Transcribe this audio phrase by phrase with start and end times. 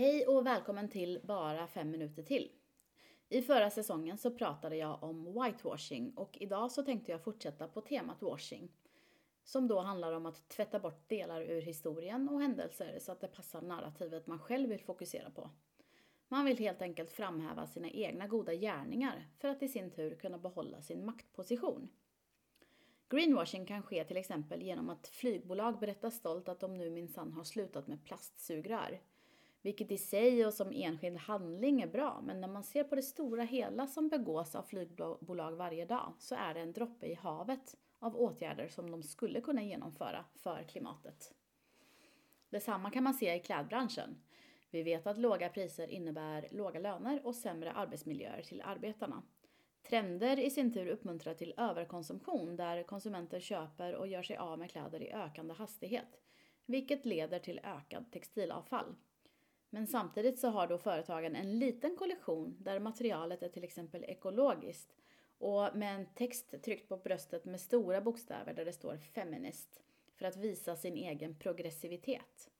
[0.00, 2.50] Hej och välkommen till Bara fem minuter till.
[3.28, 7.80] I förra säsongen så pratade jag om whitewashing och idag så tänkte jag fortsätta på
[7.80, 8.72] temat washing.
[9.44, 13.28] Som då handlar om att tvätta bort delar ur historien och händelser så att det
[13.28, 15.50] passar narrativet man själv vill fokusera på.
[16.28, 20.38] Man vill helt enkelt framhäva sina egna goda gärningar för att i sin tur kunna
[20.38, 21.88] behålla sin maktposition.
[23.08, 27.44] Greenwashing kan ske till exempel genom att flygbolag berättar stolt att de nu minsann har
[27.44, 29.00] slutat med plastsugrör.
[29.62, 33.02] Vilket i sig och som enskild handling är bra, men när man ser på det
[33.02, 37.76] stora hela som begås av flygbolag varje dag så är det en droppe i havet
[37.98, 41.34] av åtgärder som de skulle kunna genomföra för klimatet.
[42.50, 44.22] Detsamma kan man se i klädbranschen.
[44.70, 49.22] Vi vet att låga priser innebär låga löner och sämre arbetsmiljöer till arbetarna.
[49.82, 54.70] Trender i sin tur uppmuntrar till överkonsumtion där konsumenter köper och gör sig av med
[54.70, 56.20] kläder i ökande hastighet,
[56.66, 58.94] vilket leder till ökad textilavfall.
[59.70, 64.96] Men samtidigt så har då företagen en liten kollektion där materialet är till exempel ekologiskt
[65.38, 69.82] och med en text tryckt på bröstet med stora bokstäver där det står feminist
[70.16, 72.50] för att visa sin egen progressivitet.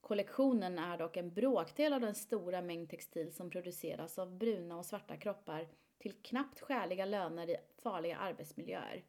[0.00, 4.86] Kollektionen är dock en bråkdel av den stora mängd textil som produceras av bruna och
[4.86, 9.04] svarta kroppar till knappt skäliga löner i farliga arbetsmiljöer.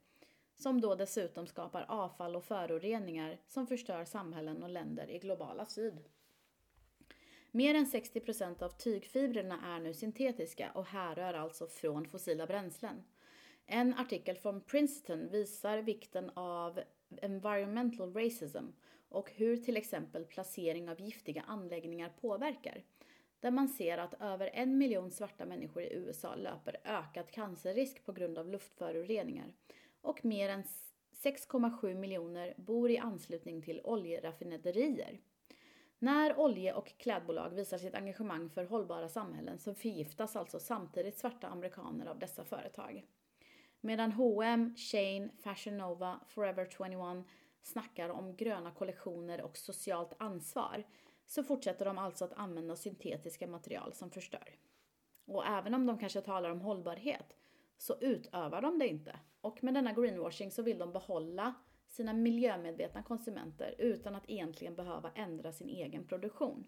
[0.56, 6.04] Som då dessutom skapar avfall och föroreningar som förstör samhällen och länder i globala syd.
[7.52, 13.04] Mer än 60 procent av tygfibrerna är nu syntetiska och härrör alltså från fossila bränslen.
[13.66, 16.80] En artikel från Princeton visar vikten av
[17.22, 18.66] environmental racism
[19.10, 22.84] och hur till exempel placering av giftiga anläggningar påverkar.
[23.40, 28.12] Där man ser att över en miljon svarta människor i USA löper ökad cancerrisk på
[28.12, 29.54] grund av luftföroreningar
[30.02, 30.64] och mer än
[31.24, 35.20] 6,7 miljoner bor i anslutning till oljeraffinaderier.
[36.00, 41.48] När olje och klädbolag visar sitt engagemang för hållbara samhällen så förgiftas alltså samtidigt svarta
[41.48, 43.06] amerikaner av dessa företag.
[43.82, 47.26] Medan H&M, Shane, Fashion Nova, Forever 21
[47.62, 50.84] snackar om gröna kollektioner och socialt ansvar
[51.26, 54.56] så fortsätter de alltså att använda syntetiska material som förstör.
[55.26, 57.36] Och även om de kanske talar om hållbarhet
[57.78, 59.20] så utövar de det inte.
[59.42, 61.54] Och med denna greenwashing så vill de behålla
[61.90, 66.68] sina miljömedvetna konsumenter utan att egentligen behöva ändra sin egen produktion.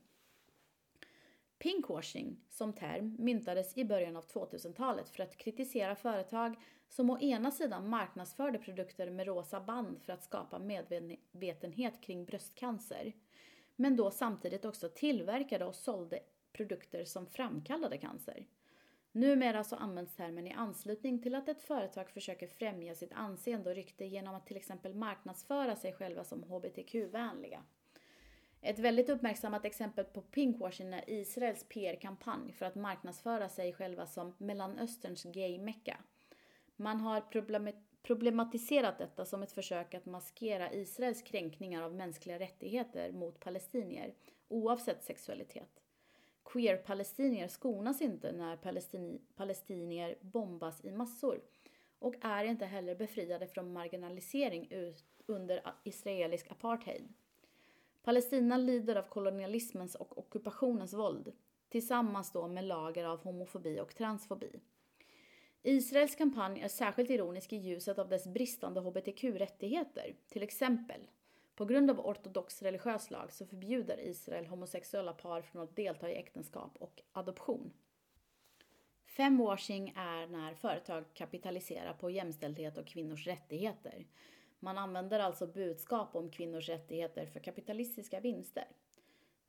[1.60, 6.56] Pinkwashing som term myntades i början av 2000-talet för att kritisera företag
[6.90, 13.14] som å ena sidan marknadsförde produkter med rosa band för att skapa medvetenhet kring bröstcancer,
[13.76, 16.20] men då samtidigt också tillverkade och sålde
[16.54, 18.48] produkter som framkallade cancer.
[19.12, 23.76] Numera så används termen i anslutning till att ett företag försöker främja sitt anseende och
[23.76, 27.64] rykte genom att till exempel marknadsföra sig själva som hbtq-vänliga.
[28.62, 34.36] Ett väldigt uppmärksammat exempel på pinkwashing är Israels PR-kampanj för att marknadsföra sig själva som
[34.38, 35.98] Mellanösterns gay-mecka.
[36.76, 37.24] Man har
[38.04, 44.14] problematiserat detta som ett försök att maskera Israels kränkningar av mänskliga rättigheter mot palestinier,
[44.48, 45.81] oavsett sexualitet.
[46.44, 51.42] Queer-palestinier skonas inte när palestini palestinier bombas i massor
[52.00, 54.70] och är inte heller befriade från marginalisering
[55.26, 57.14] under israelisk apartheid.
[58.04, 61.32] Palestina lider av kolonialismens och ockupationens våld,
[61.70, 64.60] tillsammans då med lager av homofobi och transfobi.
[65.64, 71.02] Israels kampanj är särskilt ironisk i ljuset av dess bristande hbtq-rättigheter, till exempel
[71.56, 76.16] på grund av ortodox religiös lag så förbjuder Israel homosexuella par från att delta i
[76.16, 77.74] äktenskap och adoption.
[79.06, 84.06] Femwashing är när företag kapitaliserar på jämställdhet och kvinnors rättigheter.
[84.60, 88.68] Man använder alltså budskap om kvinnors rättigheter för kapitalistiska vinster.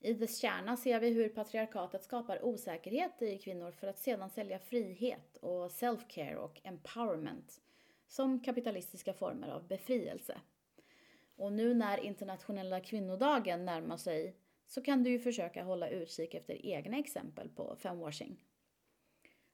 [0.01, 4.59] I dess kärna ser vi hur patriarkatet skapar osäkerhet i kvinnor för att sedan sälja
[4.59, 7.61] frihet och self-care och empowerment
[8.09, 10.41] som kapitalistiska former av befrielse.
[11.43, 14.37] Och nu när internationella kvinnodagen närmar sig
[14.67, 18.45] så kan du ju försöka hålla utkik efter egna exempel på femwashing.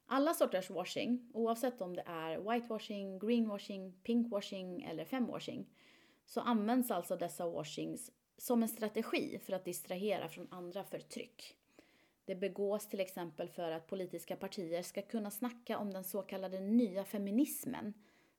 [0.07, 5.67] Alla sorters washing, oavsett om det är whitewashing, greenwashing, pinkwashing eller femwashing,
[6.27, 11.57] så används alltså dessa washings som en strategi för att distrahera från andra förtryck.
[12.25, 16.61] Det begås till exempel för att politiska partier ska kunna snacka om den så kallade
[16.61, 17.95] nya feminismen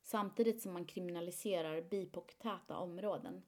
[0.10, 3.42] samtidigt som man kriminaliserar bipocktäta områden.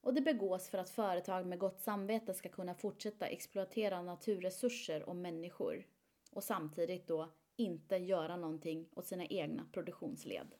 [0.00, 5.16] Och det begås för att företag med gott samvete ska kunna fortsätta exploatera naturresurser och
[5.16, 5.86] människor
[6.32, 10.54] och samtidigt då inte göra någonting åt sina egna produktionsled.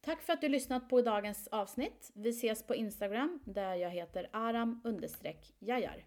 [0.00, 2.10] Tack för att du lyssnat på dagens avsnitt.
[2.14, 4.80] Vi ses på Instagram där jag heter aram
[5.58, 6.04] jajar.